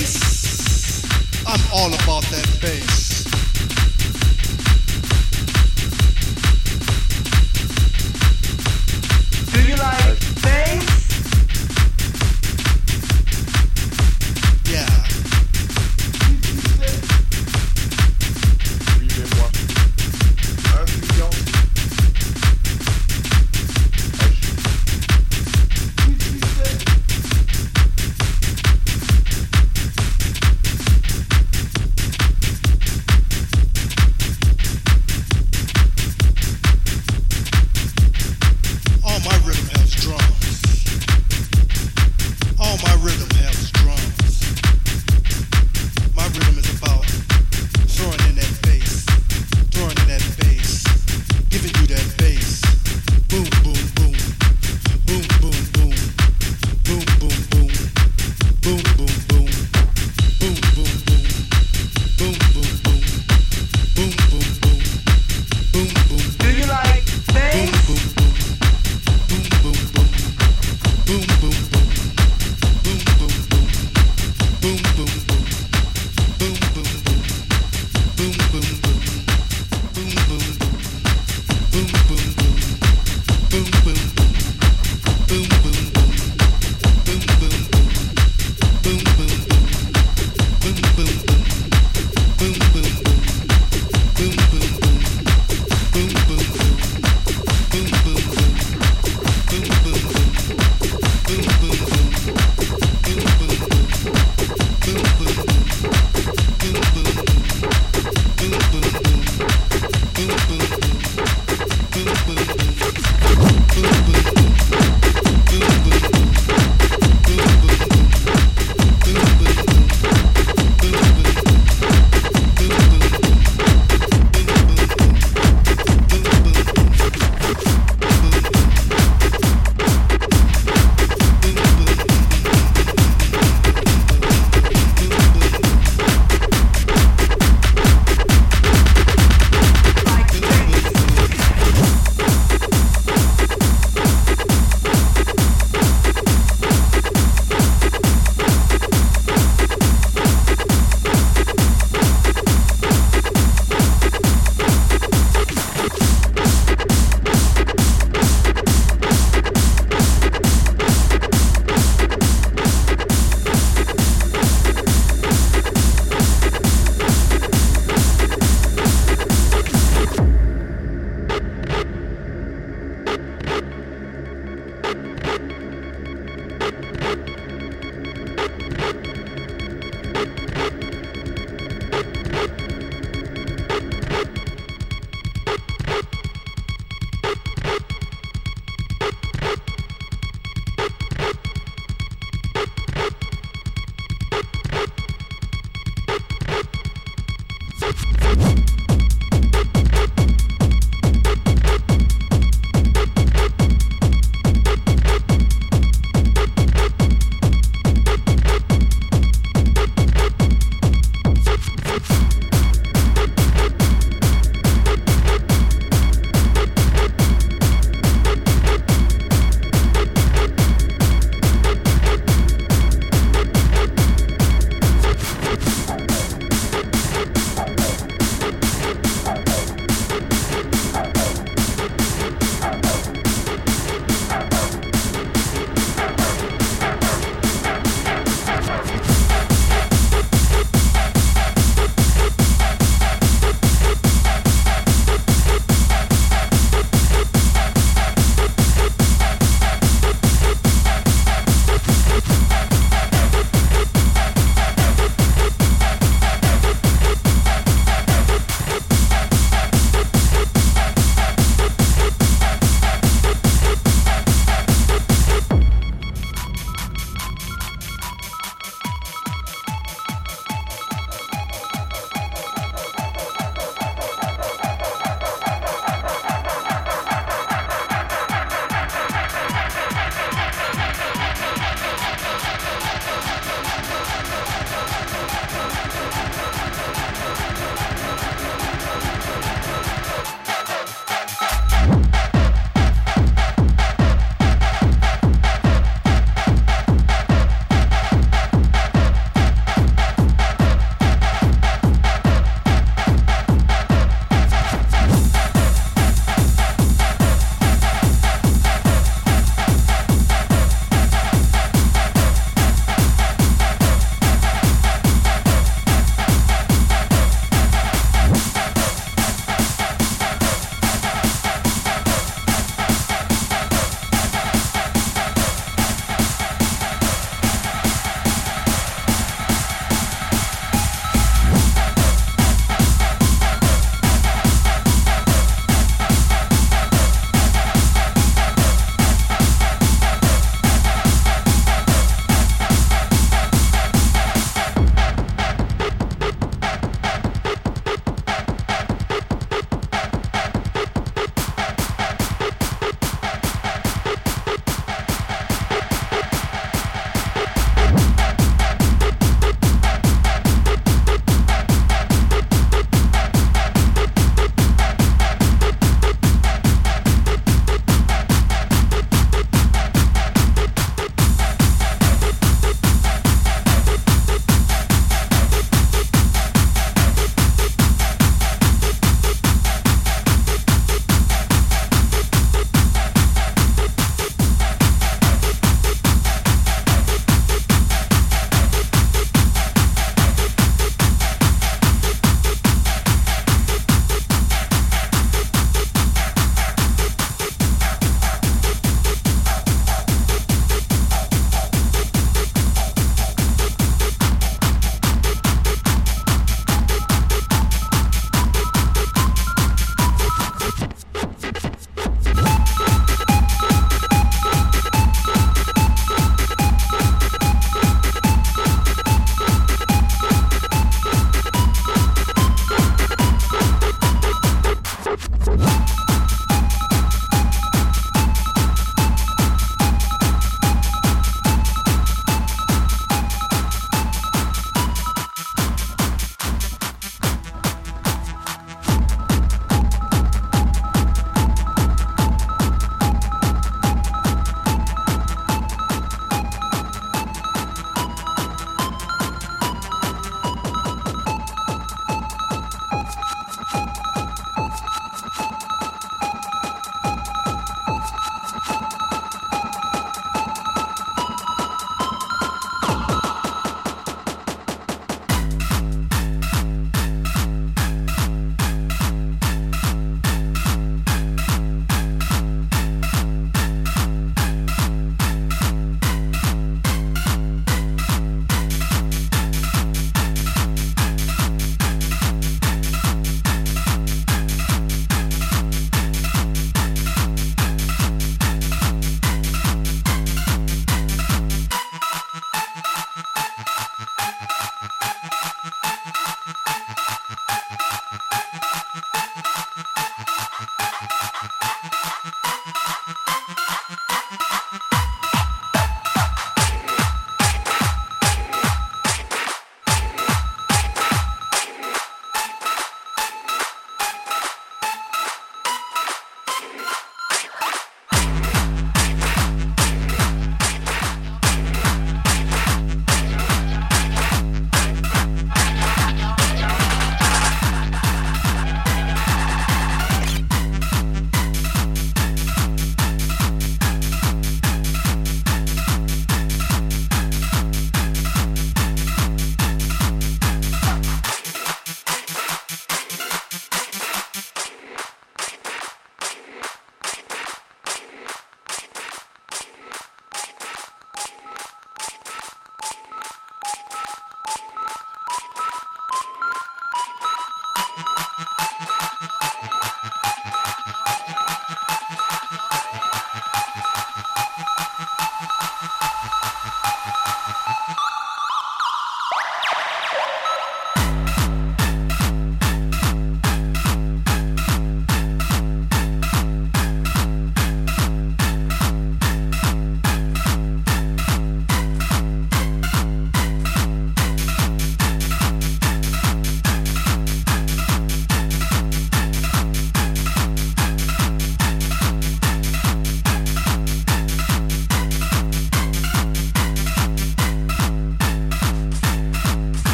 [0.00, 1.02] bass.
[1.46, 3.09] I'm all about that bass.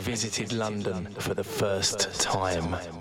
[0.00, 2.99] Visited London for the first time.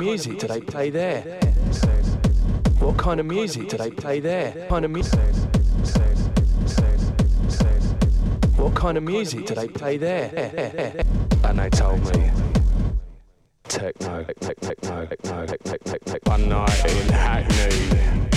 [0.00, 1.22] Of music do they play there?
[2.80, 4.66] What kind of music do they play there?
[4.68, 5.18] Kind of music?
[8.56, 11.04] What kind of music do they play there?
[11.44, 12.30] and they told me,
[13.64, 16.32] techno, techno, techno, techno, techno, techno.
[16.32, 18.35] One night in Hackney.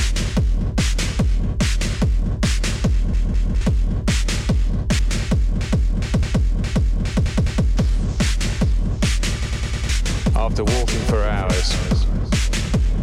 [10.39, 11.73] After walking for hours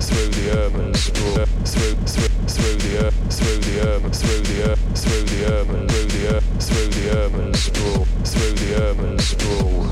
[0.01, 5.45] through the urban sprawl, through through through the through the urban through the through the
[5.53, 9.85] urban through the through the urban sprawl through the urban sprawl.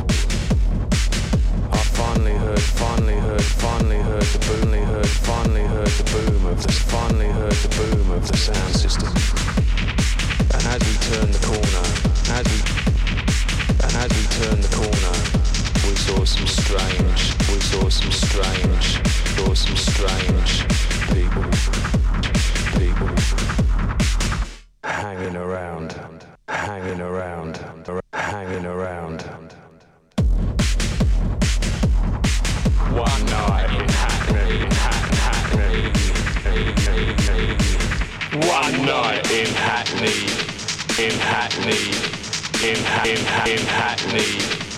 [1.71, 6.63] I finally heard, finally heard, finally heard the boomly heard, finally heard the boom of
[6.63, 9.13] the finally heard the boom of the sound system.
[10.55, 11.85] And as we turned the corner,
[12.33, 12.59] as we
[13.85, 15.44] and as we turned the corner,
[16.05, 19.01] saw some strange, we saw some strange,
[19.37, 20.53] saw some strange
[21.15, 21.43] people,
[22.79, 23.09] people
[24.85, 25.97] hanging around,
[26.47, 27.59] hanging around,
[28.13, 29.23] hanging around.
[32.93, 34.59] One night in Hackney,
[35.25, 35.81] Hackney,
[36.85, 37.57] Hackney.
[38.47, 40.21] One night in Hackney,
[41.03, 41.85] in Hackney,
[42.69, 44.74] in Ha- in Hackney.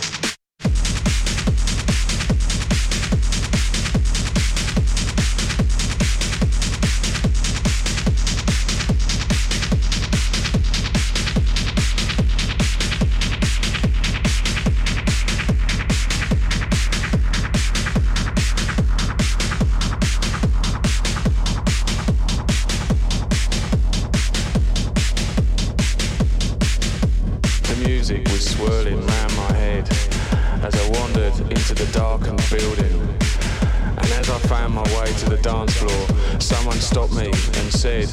[37.87, 38.09] Said,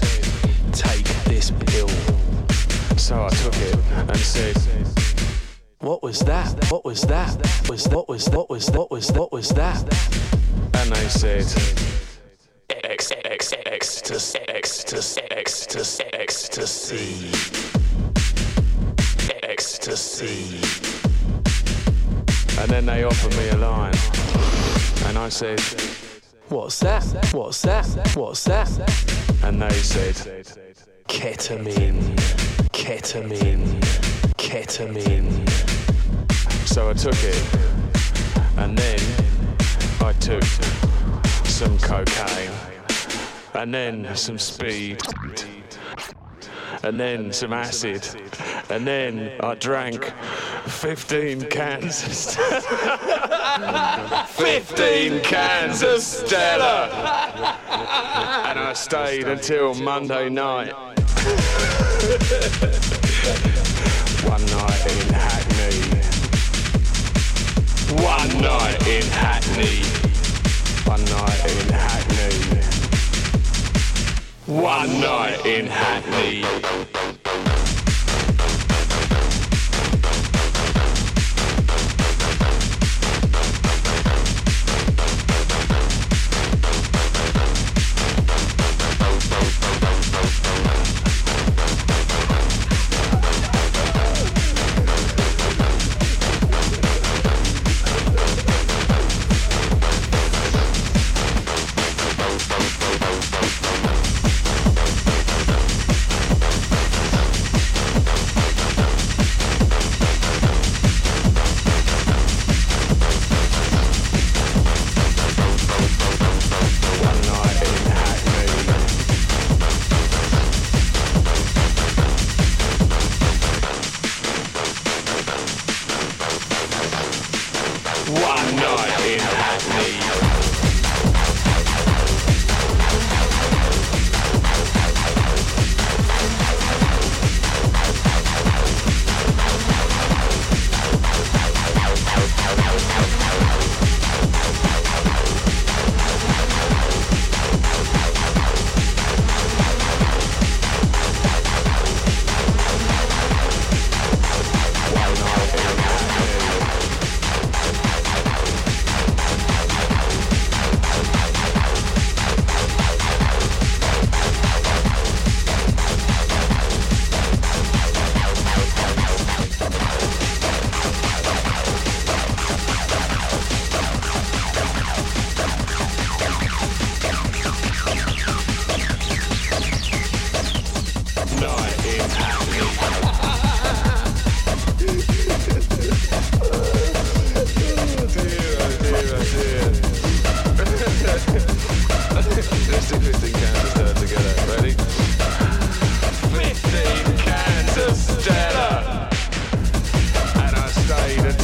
[0.71, 1.89] Take this pill.
[2.95, 3.75] So I took it
[4.07, 4.55] and said,
[5.79, 6.53] What was that?
[6.69, 7.35] What was that?
[7.67, 9.81] Was what was what was what was what was that?
[10.75, 11.45] and they said,
[12.83, 17.31] X X ecstasy ecstasy ecstasy ecstasy
[19.41, 20.61] ecstasy.
[22.61, 23.97] and then they offered me a line.
[25.07, 25.59] And I said,
[26.53, 27.03] What's that?
[27.33, 27.87] What's that?
[28.15, 28.69] What's that?
[29.41, 30.45] and they said,
[31.07, 32.15] Ketamine,
[32.71, 33.81] ketamine,
[34.37, 35.49] ketamine.
[36.67, 37.43] So I took it,
[38.59, 38.99] and then
[39.99, 40.43] I took
[41.47, 42.51] some cocaine,
[43.55, 45.01] and then some speed,
[46.83, 48.07] and then some acid,
[48.69, 50.13] and then I drank
[50.67, 52.37] 15 cans.
[53.43, 56.87] 15 cans of Stella!
[58.45, 60.71] And I stayed until Monday night.
[64.23, 65.81] One night in Hackney.
[68.01, 69.83] One night in Hackney.
[70.85, 72.39] One night in Hackney.
[74.47, 76.45] One night in Hackney.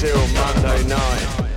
[0.02, 1.49] Until Monday night.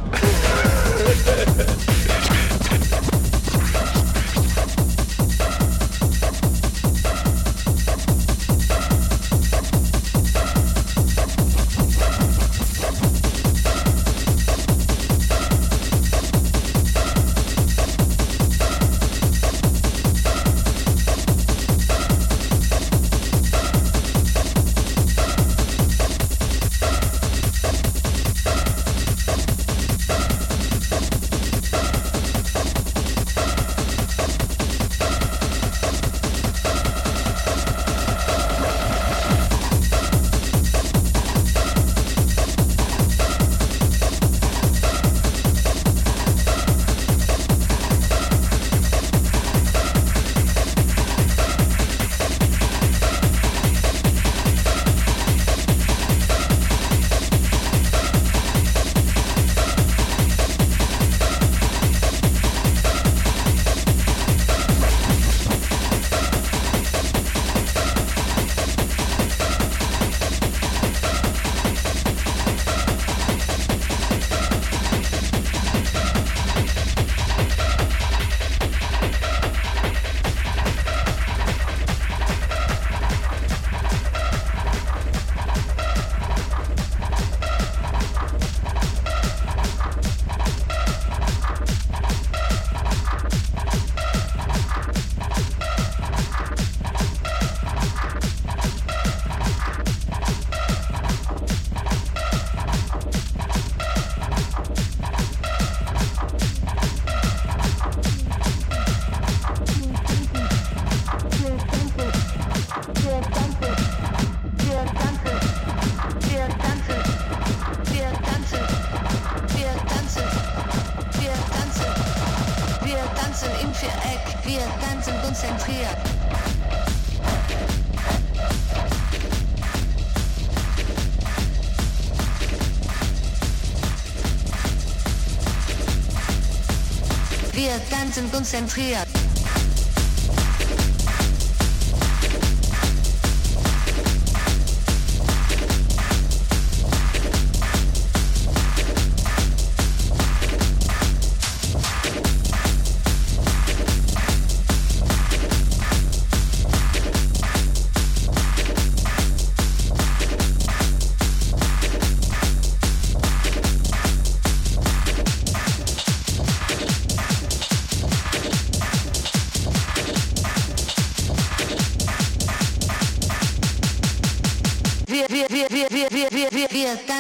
[138.02, 139.11] Tanzen konzentriert.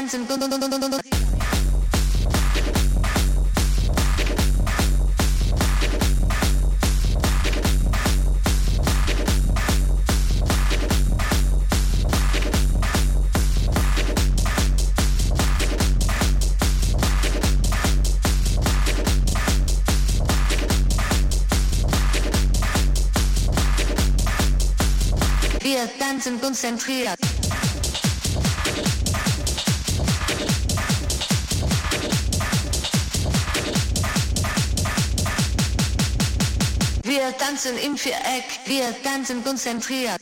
[0.02, 0.26] Tanzen.
[25.62, 27.21] Wir tanzen konzentriert.
[37.62, 40.21] Tanzen im Viereck, wir tanzen konzentriert.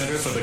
[0.00, 0.39] Center for the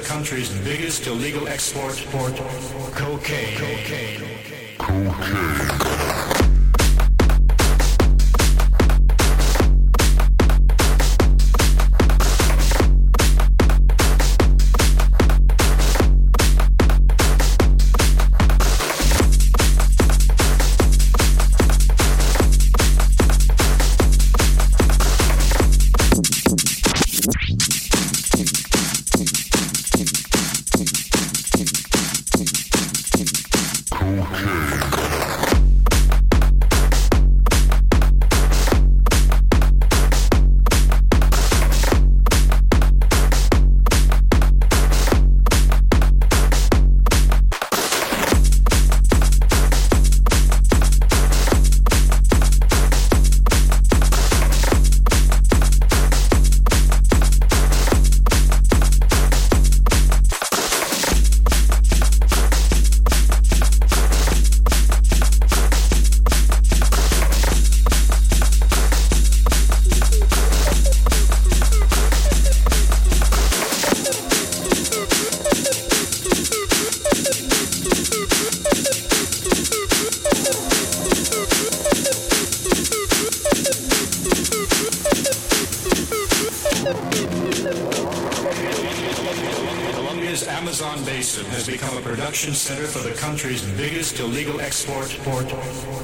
[92.47, 95.49] become production center for the country's biggest illegal export, port,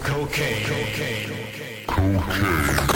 [0.03, 0.65] cocaine.
[1.87, 2.92] cocaine.